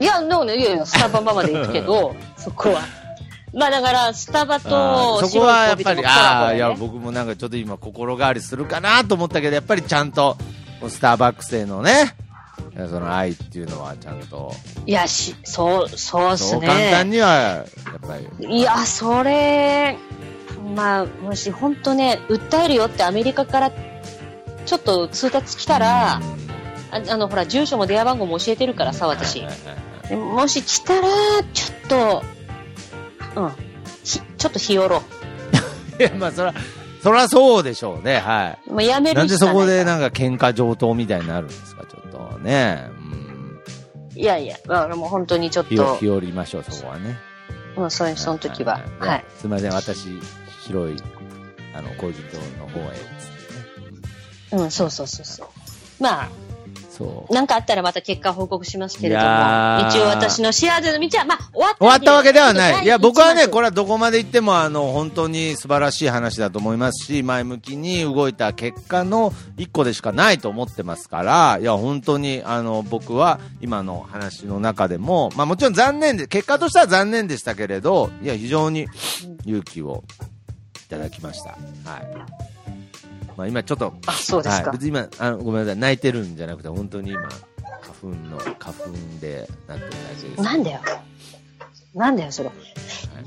[0.00, 2.80] いや、でもね、いやいや、スタバマまで行くけど、 そこは。
[3.52, 10.36] まあだから、スタバあとーそこはやっぱり、ああー、いや、僕僕もなんかちょっと今心変わりするかなと思ったけど、やっぱりちゃんと、
[10.88, 12.14] スターバックスへのね、
[12.88, 14.52] その愛っていうのはちゃんと、
[14.86, 17.16] いや、し、そう、そうっすそう簡単ね。
[17.16, 18.58] には、やっぱり。
[18.58, 19.96] いや、それ、
[20.76, 23.72] まあ、もし本当ね、訴えるよってアメリカから、
[24.66, 26.20] ちょっと通達来たら、あ
[27.08, 29.46] あの、ほら、住所も電話番号も教えてるからさ、私はい。
[29.48, 31.06] はいはいでもし来たら、
[31.52, 32.24] ちょっと、
[33.36, 33.52] うん、
[34.04, 35.02] ひ、ちょっと日和ろ
[35.98, 36.54] いや、まあ、そら、
[37.02, 38.70] そらそうでしょうね、はう。
[38.72, 39.14] もうやめい。
[39.14, 42.88] るなんでそこでなんか喧嘩上等みたいになるんですか、ちょっとね。
[42.98, 43.60] うん。
[44.14, 47.18] いやいや、まあ、もう本当にちょっ日を、と日、和りましょう、そこはね。
[47.76, 49.24] もうそれ、その時は、いはい。。
[49.38, 50.08] すみません、私、
[50.66, 50.96] 白い、
[51.74, 54.62] あの、工事棟の方へ、つってね。
[54.62, 55.46] うん、そうそうそうそう。
[56.02, 56.28] まあ、
[57.00, 57.32] そう。
[57.32, 59.28] なんかあったらまた結果報告しますけれどいも、
[59.88, 62.84] 一応私の幸せの道は、まあ、終わった終わったわけではない。
[62.84, 63.60] いや、僕はね、これ。
[63.60, 78.86] れはどこまで行っても、あの、本当に素晴らしい話だと思いますし、前向きに動いた結果の一個でしかないと思ってますから、いや、本当に、あの、僕は今の話の中でも、まあもちろん残念で、結果としては残念でしたけれど、いや、非常に
[79.44, 80.04] 勇気を
[80.86, 81.50] いただきました。
[81.50, 81.56] は
[81.98, 82.49] い。
[83.40, 84.78] まあ今ちょっと、あ、そうですかはい、。
[84.78, 87.34] 別に今あの、ごめんなさい、泣いてるんじゃなくて、本当に今、花
[88.02, 90.42] 粉の、花粉でなってるだけです。
[90.42, 90.80] なんだよ。
[91.94, 92.50] なんだよ、それ。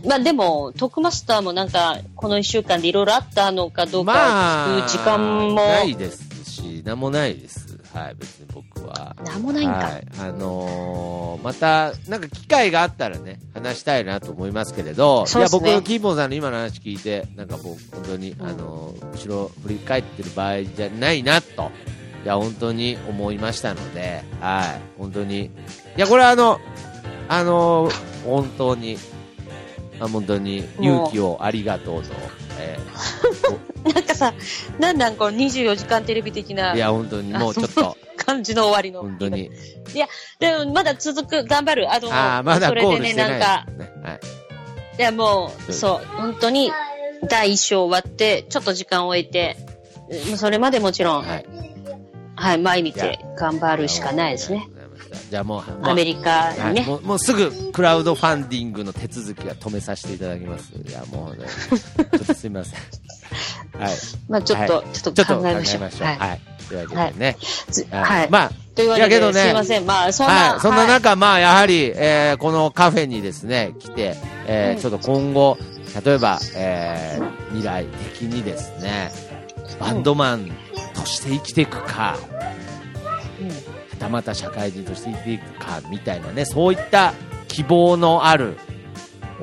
[0.06, 5.18] まあでも、トークマスターもなんか、この一週間でいろいろあったのかどうか聞く時間
[5.50, 7.63] も、ないですし、なんもないです。
[7.94, 9.16] はい、別に僕は。
[9.24, 9.78] なんもないんか。
[9.78, 21.72] はい、あのーまた、なんか機会があったらね、話したいなと思いますけれど、いや、僕、キーポンさんの今の話聞いて、なんか僕、本当に、あのー後ろ振り返ってる場合じゃないな、と、
[22.24, 25.46] いや、本当に思いましたので、はい、本当に。
[25.46, 25.50] い
[25.98, 26.60] や、これはあの、
[27.28, 28.98] あのー本当に、
[30.00, 32.14] あ本当に勇気をありがとうと、
[34.24, 34.34] さ、
[34.80, 39.02] なんなんこの24時間テレビ的ないや、本当にもうちょっと、感じの終わりの。
[39.02, 39.50] 本当に。
[40.40, 41.94] でも、まだ続く、頑張る。
[41.94, 43.66] あの、ああ、まだそれでね、なんか。
[44.04, 44.20] はい。
[45.00, 46.72] いや、もう、そう本当に、
[47.30, 49.58] 第一章終わって、ちょっと時間を置いて、
[50.10, 51.46] うんそれまでもちろん、はい。
[52.36, 54.68] はい、前見いやて頑張るしかないですね。
[55.34, 56.86] じゃあもう、もうアメリカはい、にね。
[56.86, 60.74] もうもうすぐクラウドファンディングの手続きは止めさせていただきます。
[60.76, 63.82] いや、もう、ね、 ちょっとすみません。
[63.82, 63.94] はい。
[64.30, 65.82] まあちょっと、はいちょっと考えましょう。
[65.82, 66.18] はい。
[66.20, 66.42] はい。
[66.68, 67.38] というわけでね。
[67.72, 68.30] ずはいはい。
[68.30, 69.86] まあ、というわけで、ねすいません。
[69.88, 70.60] まあ、そんな、はい。
[70.60, 74.16] そんなはい中、まあ、やはり、えーこのカフェにですね、来て、
[74.46, 75.58] えーうんちょっと今後、
[76.06, 79.12] 例えば、えー未来的にですね、
[79.80, 80.52] バンドマン
[80.94, 82.20] として生きていくか、
[83.42, 87.14] うんはたまた社会人として生きていくか、みたいなね、そういった
[87.48, 88.58] 希望のある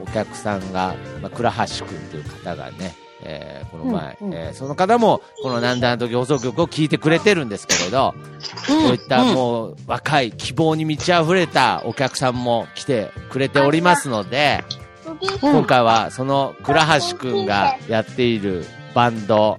[0.03, 4.35] お客さんが、まあ、倉橋くんという方がね、えーこの前、うんうん。
[4.35, 8.83] えーその方も、このなんであの時放送局を聞いてくれてるんですけれど、うん。
[8.83, 14.65] そういったうんもう若い希望に満ち溢れたお客さんも来てくれておりますので、
[15.07, 15.19] うん。
[15.41, 19.59] 今回はその倉橋くんがやっているバンド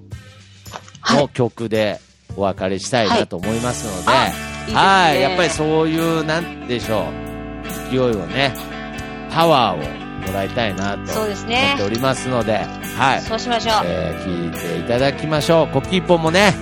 [1.09, 1.99] の曲で
[2.35, 4.31] お別れしたいなと思いますので、はい
[4.67, 8.53] ねはい、やっぱりそういう、なんでしょう、勢いをね、
[9.31, 12.65] パワーをもらいたいなと思っておりますので、
[12.97, 13.81] はい、そうしましょう。
[13.85, 15.67] えー聞いていただきましょう。
[15.67, 16.53] コッキーポンもね、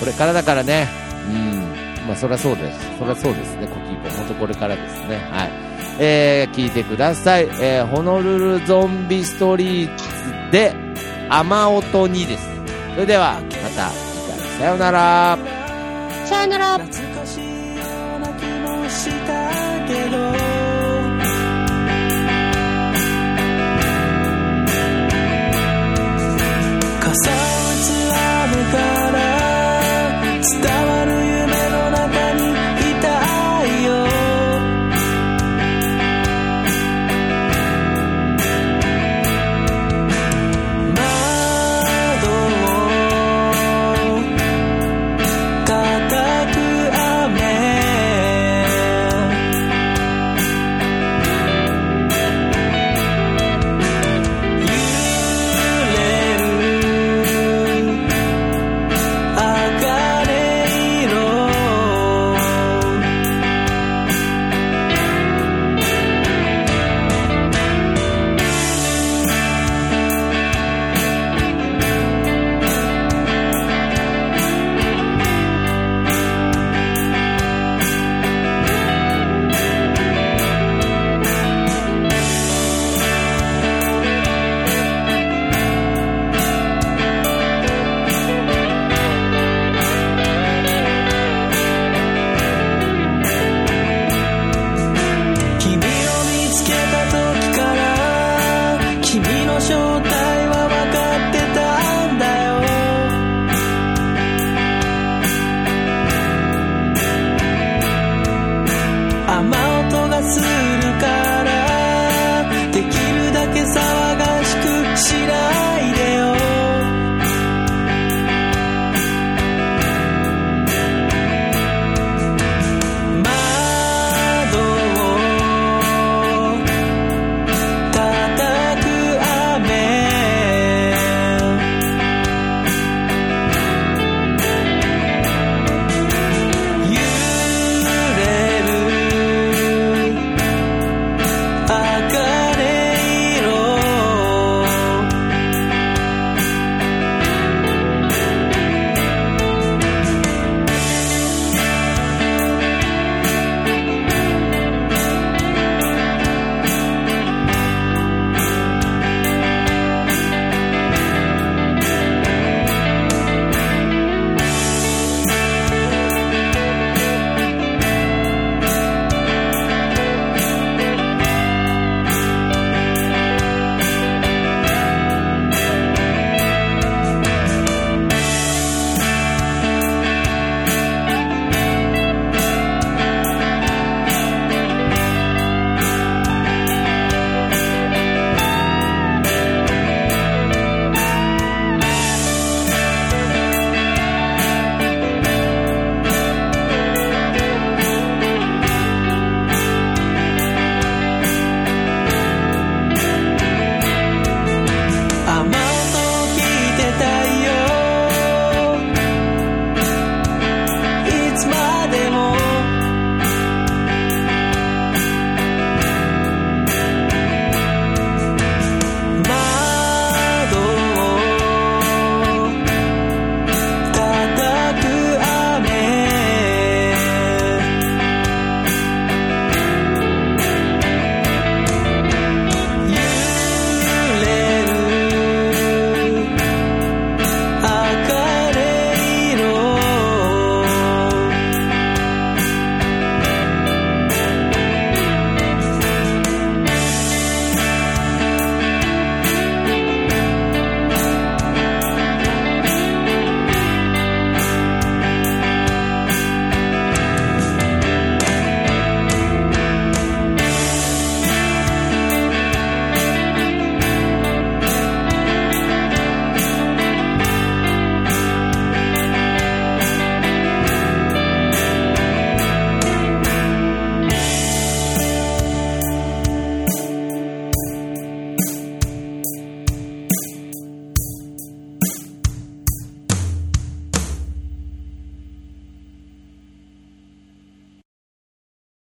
[0.00, 0.88] これからだからね、
[1.28, 2.98] うん、まあそりゃそうです。
[2.98, 4.10] そりゃそうですね、コッキーポン。
[4.12, 5.16] 本当これからですね。
[5.30, 5.50] はい。
[6.02, 7.44] えー、聞いてください。
[7.60, 10.74] えー、ホノルルゾンビストリートで、
[11.28, 12.48] 雨音にです。
[12.94, 15.38] それでは、また次回、さようなら。
[16.24, 16.80] さよなら。
[19.00, 19.14] 傘を
[27.40, 28.76] 打つ雨か
[29.12, 29.39] ら。